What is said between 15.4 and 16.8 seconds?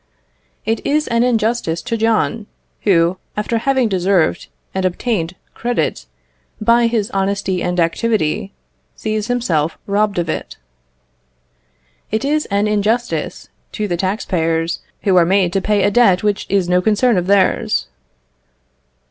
to pay a debt which is